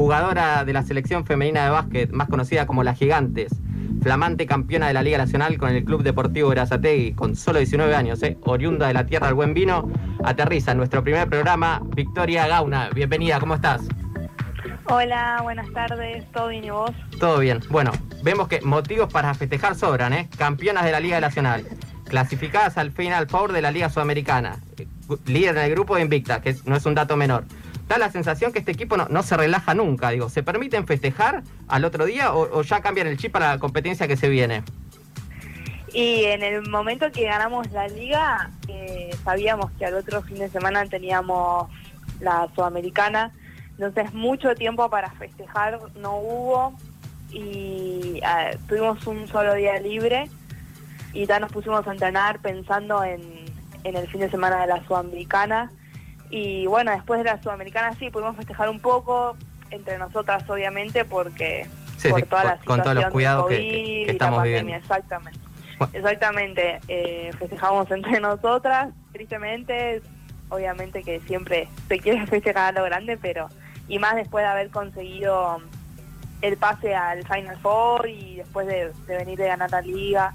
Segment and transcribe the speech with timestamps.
[0.00, 3.52] jugadora de la selección femenina de básquet, más conocida como las Gigantes,
[4.00, 8.22] flamante campeona de la Liga Nacional con el Club Deportivo Verazategui, con solo 19 años,
[8.22, 9.90] eh, oriunda de la tierra del buen vino,
[10.24, 12.88] aterriza en nuestro primer programa, Victoria Gauna.
[12.94, 13.82] Bienvenida, ¿cómo estás?
[14.86, 16.92] Hola, buenas tardes, ¿todo bien y vos?
[17.18, 17.60] Todo bien.
[17.68, 17.92] Bueno,
[18.22, 20.30] vemos que motivos para festejar sobran, ¿eh?
[20.38, 21.66] Campeonas de la Liga Nacional,
[22.08, 24.86] clasificadas al Final Four de la Liga Sudamericana, eh,
[25.26, 27.44] líder en el grupo de Invicta, que no es un dato menor
[27.90, 30.10] da la sensación que este equipo no, se relaja nunca.
[30.10, 34.06] Digo, ¿se permiten festejar al otro día o, ya cambian el chip para la competencia
[34.06, 34.62] que se viene?
[35.92, 40.48] Y en el momento que ganamos la liga, eh, sabíamos que al otro fin de
[40.48, 41.68] semana teníamos
[42.20, 43.32] la sudamericana,
[43.70, 46.74] entonces mucho tiempo para festejar no hubo
[47.32, 50.30] y ah, tuvimos un solo día libre
[51.12, 53.20] y ya nos pusimos a entrenar pensando en,
[53.82, 55.72] en el fin de semana de la sudamericana
[56.30, 59.36] y bueno, después de la Sudamericana sí, pudimos festejar un poco,
[59.70, 61.66] entre nosotras obviamente, porque
[62.08, 64.74] por toda la con todos los cuidados que, estamos viviendo.
[64.74, 65.40] Exactamente.
[65.92, 70.02] Exactamente, eh, festejamos entre nosotras, tristemente,
[70.50, 73.48] obviamente que siempre se quiere festejar a lo grande, pero
[73.88, 75.58] y más después de haber conseguido
[76.42, 80.34] el pase al Final Four y después de, de venir de ganar la liga,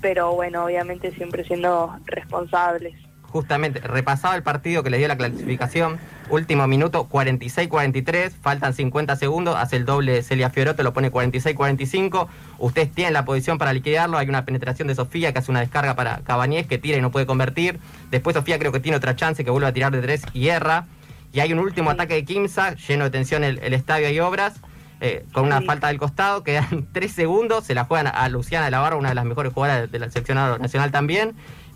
[0.00, 3.03] pero bueno, obviamente siempre siendo responsables
[3.34, 5.98] justamente repasaba el partido que le dio la clasificación,
[6.30, 12.28] último minuto 46-43, faltan 50 segundos, hace el doble Celia Fiorotto, lo pone 46-45,
[12.60, 15.96] ustedes tienen la posición para liquidarlo, hay una penetración de Sofía que hace una descarga
[15.96, 17.80] para Cabañez que tira y no puede convertir,
[18.12, 20.86] después Sofía creo que tiene otra chance que vuelve a tirar de tres y erra,
[21.32, 24.60] y hay un último ataque de Kimsa, lleno de tensión el, el estadio y obras,
[25.00, 28.70] eh, con una falta del costado, quedan tres segundos, se la juegan a Luciana de
[28.70, 31.34] la Barra, una de las mejores jugadoras de la nacional también,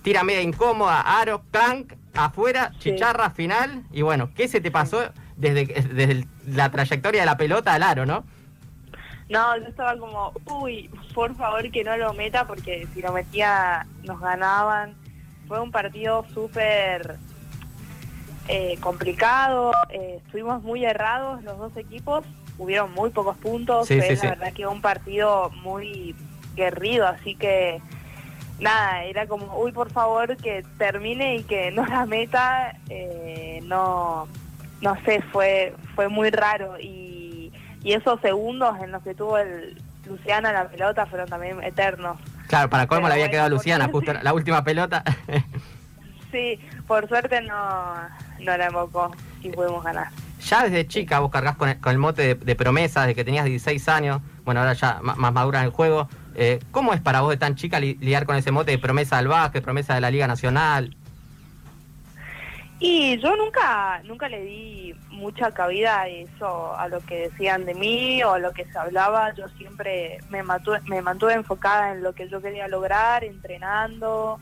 [0.08, 3.82] tira media incómoda, aro, clank, afuera, chicharra final.
[3.92, 5.02] Y bueno, ¿qué se te pasó
[5.36, 8.24] desde, desde la trayectoria de la pelota al aro, no?
[9.28, 13.86] No, yo estaba como, uy, por favor que no lo meta porque si lo metía
[14.04, 14.94] nos ganaban.
[15.46, 17.16] Fue un partido súper
[18.48, 22.24] eh, complicado, eh, estuvimos muy errados los dos equipos,
[22.56, 26.16] hubieron muy pocos puntos, sí, la verdad que un partido muy
[26.56, 27.82] guerrido, así que
[28.60, 34.28] nada, era como, uy, por favor, que termine y que no la meta, eh, no,
[34.80, 37.52] no sé, fue, fue muy raro y,
[37.82, 42.18] y esos segundos en los que tuvo el Luciana la pelota fueron también eternos.
[42.48, 45.04] Claro, para cómo le había quedado Luciana, justo la última pelota.
[46.32, 47.94] sí, por suerte no,
[48.40, 50.08] no la embocó y pudimos ganar.
[50.40, 54.22] Ya desde chica vos cargás con el, mote de, promesa, desde que tenías 16 años,
[54.44, 56.08] bueno, ahora ya más, más madura en el juego.
[56.34, 59.28] Eh, ¿Cómo es para vos de tan chica lidiar con ese mote de promesa del
[59.28, 60.96] básquet, promesa de la Liga Nacional?
[62.80, 67.74] Y yo nunca, nunca le di mucha cabida a eso, a lo que decían de
[67.74, 69.34] mí o a lo que se hablaba.
[69.34, 74.38] Yo siempre me mantuve, me mantuve enfocada en lo que yo quería lograr, entrenando,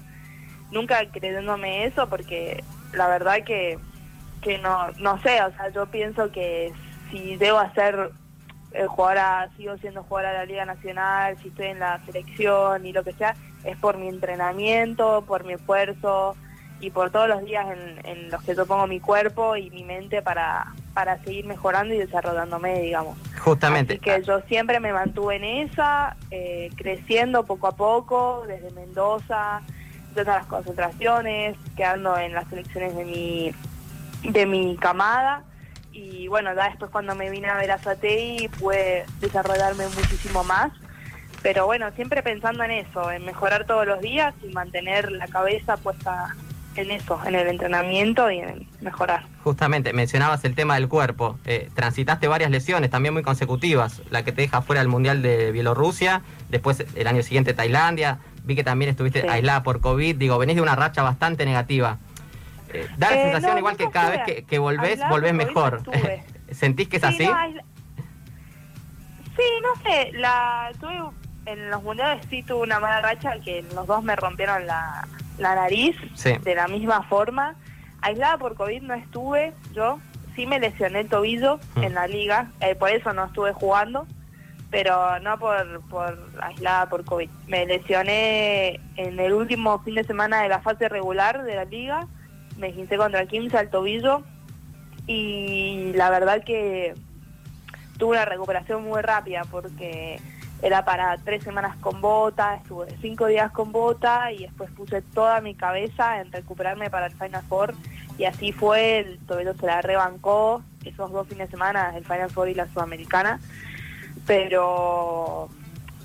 [0.71, 3.79] nunca creyéndome eso, porque la verdad que,
[4.43, 6.75] que no, no sé, o sea, yo pienso que
[7.11, 8.11] si debo hacer
[8.77, 12.93] eh, jugadora, sigo siendo jugadora de la Liga Nacional, si estoy en la selección y
[12.93, 16.37] lo que sea, es por mi entrenamiento, por mi esfuerzo
[16.79, 17.67] y por todos los días
[18.05, 21.99] en, los que yo pongo mi cuerpo y mi mente para, para seguir mejorando y
[21.99, 23.17] desarrollándome, digamos.
[23.39, 23.95] Justamente.
[23.95, 29.63] Así que yo siempre me mantuve en esa, eh, creciendo poco a poco, desde Mendoza,
[30.15, 33.53] desde las concentraciones, quedando en las selecciones de mi,
[34.31, 35.45] de mi camada
[35.97, 40.73] y bueno, ya después cuando me vine a ver a Satei pude desarrollarme muchísimo más.
[41.43, 45.77] Pero bueno, siempre pensando en eso, en mejorar todos los días y mantener la cabeza
[45.77, 46.35] puesta
[46.75, 49.25] en eso, en el entrenamiento y en mejorar.
[49.45, 51.39] Justamente, mencionabas el tema del cuerpo.
[51.45, 54.03] Eh, transitaste varias lesiones, también muy consecutivas.
[54.11, 58.19] La que te deja fuera del Mundial de Bielorrusia, después el año siguiente Tailandia.
[58.45, 60.17] Vi que también estuviste aislada por COVID.
[60.17, 61.99] Digo, venís de una racha bastante negativa.
[62.77, 65.83] Eh, da la eh, sensación igual que cada vez que, que volvés, volvés mejor.
[66.51, 67.29] ¿Sentís que es así?
[69.37, 71.03] sí, no sé, la tuve
[71.47, 75.07] en los mundiales sí tuve una mala racha que los dos me rompieron la,
[75.39, 75.97] nariz
[76.43, 77.55] de la misma forma.
[78.03, 79.99] Aislada por COVID no estuve yo,
[80.35, 81.83] sí me lesioné el tobillo mm.
[81.83, 84.07] en la liga, eh, por eso no estuve jugando,
[84.71, 87.31] pero no por, por aislada por COVID.
[87.47, 92.07] Me lesioné en el último fin de semana de la fase regular de la liga
[92.57, 94.23] me quince contra el Kimsa al tobillo
[95.07, 96.95] y la verdad que
[97.99, 100.21] tuve una recuperación muy rápida porque
[100.63, 105.41] era para tres semanas con bota, estuve cinco días con bota y después puse toda
[105.41, 107.75] mi cabeza en recuperarme para el Final Four
[108.19, 112.31] y así fue, el tobillo se la rebancó, esos dos fines de semana, el Final
[112.31, 113.39] Four y la Sudamericana.
[114.27, 115.49] Pero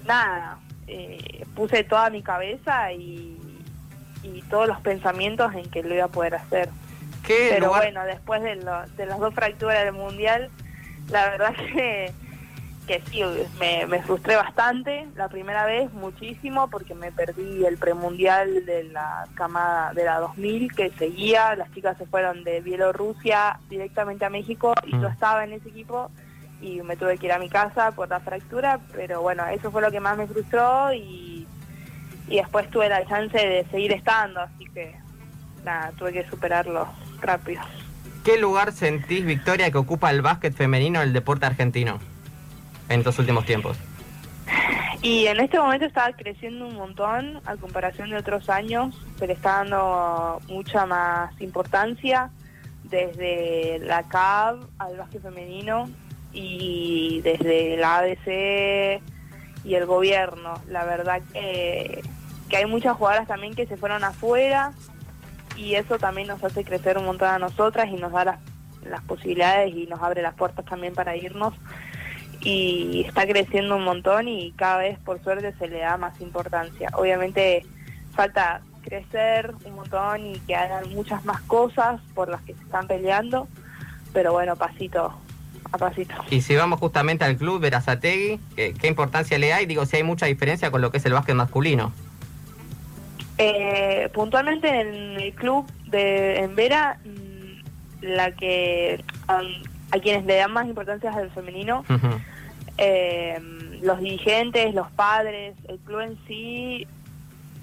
[0.06, 3.38] nada, eh, puse toda mi cabeza y,
[4.50, 6.70] todos los pensamientos en que lo iba a poder hacer.
[7.28, 8.56] Pero bueno, después de,
[8.98, 10.50] de las dos fracturas del Mundial,
[11.10, 12.14] la verdad que
[12.88, 13.22] que sí,
[13.60, 19.94] me, frustré bastante la primera vez, muchísimo, porque me perdí el premundial de la camada
[19.94, 24.92] de la 2000 que seguía, las chicas se fueron de Bielorrusia directamente a México y
[24.92, 25.14] yo mm.
[25.14, 26.10] estaba en ese equipo
[26.60, 29.82] y me tuve que ir a mi casa por la fractura, pero bueno, eso fue
[29.82, 31.41] lo que más me frustró y,
[32.28, 34.96] y después tuve la chance de seguir estando, así que
[35.64, 36.88] nada, tuve que superarlo
[37.22, 37.62] rápido.
[38.24, 42.00] ¿Qué lugar sentís, Victoria, que ocupa el básquet femenino en el deporte argentino?
[42.92, 43.78] en estos últimos tiempos?
[45.02, 49.34] Y en este momento está creciendo un montón a comparación de otros años, se le
[49.34, 52.30] está dando mucha más importancia
[52.84, 55.90] desde la CAB al básquet femenino
[56.34, 59.02] y desde la ABC
[59.63, 60.56] y el gobierno.
[60.68, 62.02] La verdad que,
[62.54, 64.74] hay muchas jugadoras también que se fueron afuera
[65.56, 68.40] y eso también nos hace crecer un montón a nosotras y nos da las,
[68.84, 71.54] las posibilidades y nos abre las puertas también para irnos
[72.42, 76.90] y está creciendo un montón y cada vez por suerte se le da más importancia.
[76.96, 77.66] Obviamente
[78.13, 82.88] falta crecer un montón y que hagan muchas más cosas por las que se están
[82.88, 83.48] peleando,
[84.12, 85.13] pero bueno, pasito
[85.72, 86.14] a pasito.
[86.30, 89.66] Y si vamos justamente al club Verazategui, ¿qué, qué importancia le hay?
[89.66, 91.94] Digo, si hay mucha diferencia con lo que es el básquet masculino.
[93.38, 100.52] Eh, puntualmente en el club de en Vera, mm, la que a quienes le dan
[100.54, 101.84] más importancia es el femenino.
[102.78, 103.40] Eh,
[103.82, 106.88] los dirigentes, los padres, el club en sí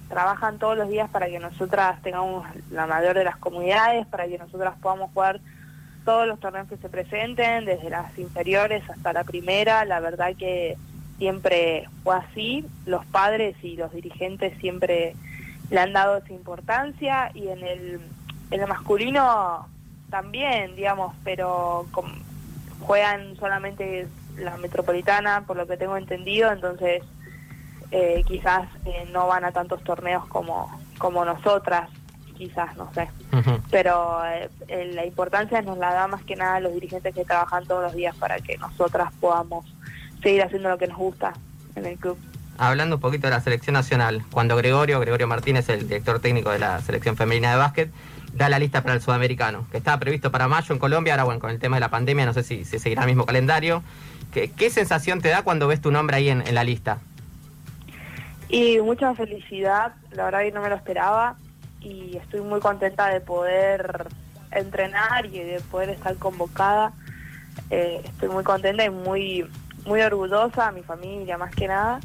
[0.09, 4.39] trabajan todos los días para que nosotras tengamos la mayor de las comunidades, para que
[4.39, 5.41] nosotras podamos jugar
[6.09, 9.85] todos los torneos que se presenten, desde las inferiores hasta la primera.
[9.85, 10.79] La verdad que
[11.19, 12.65] siempre fue así.
[12.87, 15.15] Los padres y los dirigentes siempre
[15.69, 18.01] le han dado esa importancia y en el,
[18.51, 19.69] en el masculino
[20.09, 21.85] también, digamos, pero
[22.81, 24.09] juegan solamente
[24.39, 27.03] la metropolitana, por lo que tengo entendido, entonces
[27.91, 31.91] eh, quizás eh, no van a tantos torneos como, como nosotras,
[32.39, 33.09] quizás, no sé.
[33.71, 37.83] Pero eh, la importancia nos la da más que nada los dirigentes que trabajan todos
[37.83, 39.67] los días para que nosotras podamos
[40.23, 41.35] seguir haciendo lo que nos gusta
[41.75, 42.17] en el club.
[42.57, 46.59] Hablando un poquito de la selección nacional, cuando Gregorio, Gregorio Martínez, el director técnico de
[46.59, 47.91] la selección femenina de básquet,
[48.33, 51.41] da la lista para el sudamericano, que estaba previsto para mayo en Colombia, ahora bueno,
[51.41, 53.83] con el tema de la pandemia no sé si, se seguirá el mismo calendario.
[54.33, 56.99] ¿Qué, ¿Qué, sensación te da cuando ves tu nombre ahí en, la lista?
[58.49, 61.37] Y mucha felicidad, la verdad que no me lo esperaba
[61.81, 64.07] y estoy muy contenta de poder
[64.51, 66.93] entrenar y de poder estar convocada.
[67.71, 69.49] Eh, estoy muy contenta y muy,
[69.85, 72.01] muy orgullosa, mi familia más que nada.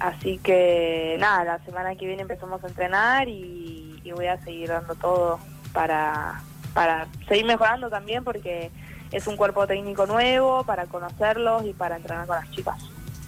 [0.00, 3.78] Así que nada, la semana que viene empezamos a entrenar y
[4.08, 5.38] y voy a seguir dando todo
[5.72, 6.40] para,
[6.74, 8.70] para seguir mejorando también porque
[9.12, 12.76] es un cuerpo técnico nuevo, para conocerlos y para entrenar con las chicas.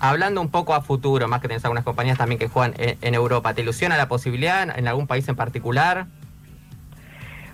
[0.00, 3.52] Hablando un poco a futuro, más que tenés algunas compañías también que juegan en, Europa,
[3.54, 6.06] ¿te ilusiona la posibilidad en algún país en particular?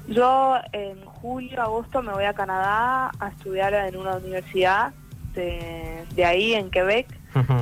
[0.08, 4.92] Yo en julio, agosto me voy a Canadá a estudiar en una universidad
[5.34, 7.08] de, ahí, en Quebec,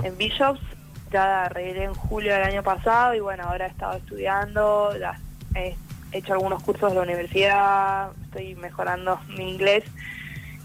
[0.02, 0.60] en Bishops.
[1.10, 5.20] Ya arreglé en julio del año pasado y bueno, ahora he estado estudiando, las
[5.54, 5.76] he
[6.12, 9.84] hecho algunos cursos de la universidad, estoy mejorando mi inglés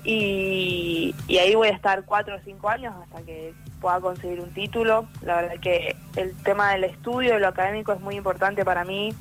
[0.04, 5.08] y, ahí voy a estar cuatro o cinco años hasta que pueda conseguir un título.
[5.22, 9.14] La verdad que el tema del estudio y lo académico es muy importante para mí.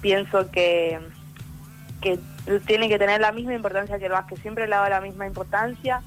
[0.00, 0.98] Pienso que,
[2.00, 2.18] que
[2.66, 5.26] tiene que tener la misma importancia que el básquet, siempre le he dado la misma
[5.26, 6.02] importancia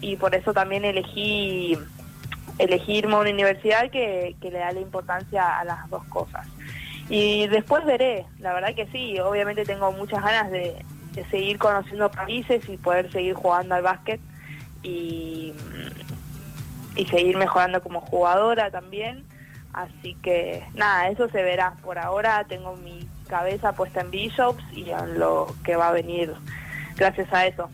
[0.00, 1.78] y por eso también elegí
[2.58, 6.46] elegirme una universidad que, que le da la importancia a las dos cosas.
[7.08, 10.84] Y después veré, la verdad que sí, obviamente tengo muchas ganas de,
[11.30, 14.18] seguir conociendo países y poder seguir jugando al básquet
[16.96, 19.24] y seguir mejorando como jugadora también.
[19.72, 21.74] Así que nada, eso se verá.
[21.82, 26.34] Por ahora tengo mi cabeza puesta en Bishops y en lo que va a venir
[26.96, 27.70] gracias a eso.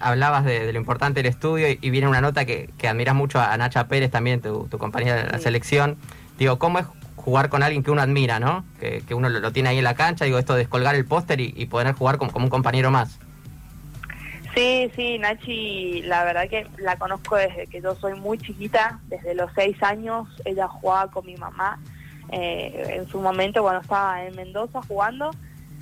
[0.00, 3.56] Hablabas de, lo importante del estudio y, viene una nota que, que admiras mucho a
[3.56, 5.96] Nacha Pérez también, tu, compañera de la selección.
[6.38, 6.86] Digo, ¿cómo es
[7.16, 8.64] jugar con alguien que uno admira, ¿no?
[8.80, 11.66] Que, uno lo, tiene ahí en la cancha, digo, esto de descolgar el póster y,
[11.66, 13.18] poder jugar como, un compañero más.
[14.56, 19.34] Sí, sí, Nachi, la verdad que la conozco desde que yo soy muy chiquita, desde
[19.34, 21.78] los seis años, ella jugaba con mi mamá
[22.32, 25.30] eh, en su momento cuando estaba en Mendoza jugando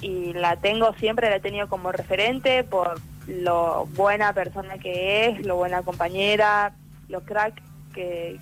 [0.00, 5.46] y la tengo siempre, la he tenido como referente por, lo buena persona que es,
[5.46, 6.74] lo buena compañera,
[7.08, 7.54] lo crack
[7.94, 8.38] que,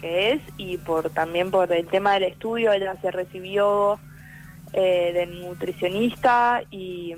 [0.00, 3.98] que es y por también por el tema del estudio, ella se recibió
[4.72, 7.14] eh, de nutricionista y,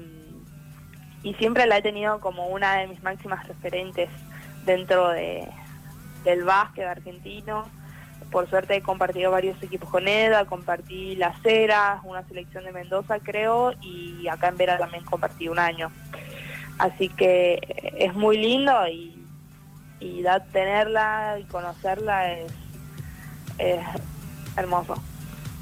[1.24, 4.10] y siempre la he tenido como una de mis máximas referentes
[4.66, 5.48] dentro de,
[6.22, 7.64] del básquet argentino.
[8.30, 13.18] Por suerte he compartido varios equipos con ella, compartí Las Heras, una selección de Mendoza
[13.20, 15.90] creo, y acá en Vera también compartí un año.
[16.78, 17.58] Así que
[17.96, 19.26] es muy lindo y,
[20.00, 22.52] y tenerla y conocerla es,
[23.58, 23.80] es
[24.56, 25.00] hermoso.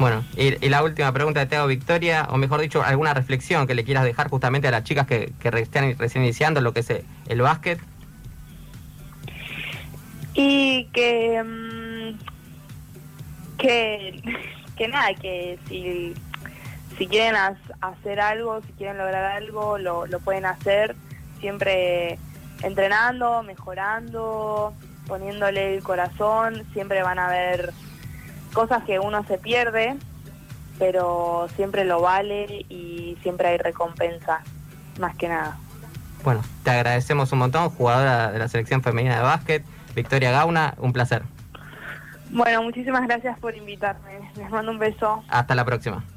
[0.02, 3.84] Bueno, y, la última pregunta de Teo Victoria, o mejor dicho, alguna reflexión que le
[3.84, 6.90] quieras dejar justamente a las chicas que, que están recién iniciando lo que es
[7.28, 7.78] el, básquet.
[10.34, 12.18] Y que, mm,
[13.58, 14.20] que,
[14.76, 16.14] que nada, que si,
[16.98, 17.36] si quieren
[17.80, 20.96] hacer algo, si quieren lograr algo, lo, lo pueden hacer
[21.38, 22.18] siempre
[22.64, 24.74] entrenando, mejorando,
[25.06, 27.72] poniéndole el corazón, siempre van a haber
[28.52, 29.96] cosas que uno se pierde,
[30.78, 34.40] pero siempre lo vale y siempre hay recompensa,
[34.98, 35.56] más que nada.
[36.24, 40.92] Bueno, te agradecemos un montón, jugadora de la selección femenina de básquet, Victoria Gauna, un
[40.92, 41.22] placer.
[42.30, 44.30] Bueno, muchísimas gracias por invitarme.
[44.36, 45.22] Les mando un beso.
[45.28, 46.02] Hasta la próxima.